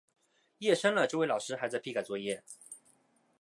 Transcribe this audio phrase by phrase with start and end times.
[0.57, 2.43] 夜深了，这位老师还在批改作业